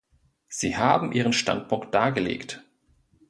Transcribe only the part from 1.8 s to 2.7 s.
dargelegt.